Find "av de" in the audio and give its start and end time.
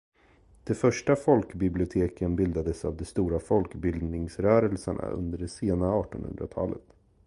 2.85-3.05